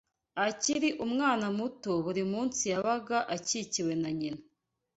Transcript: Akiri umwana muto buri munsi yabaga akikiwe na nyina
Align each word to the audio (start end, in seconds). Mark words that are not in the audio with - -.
Akiri 0.47 0.89
umwana 1.05 1.45
muto 1.57 1.91
buri 2.05 2.23
munsi 2.31 2.61
yabaga 2.71 3.17
akikiwe 3.35 3.93
na 4.01 4.09
nyina 4.19 4.41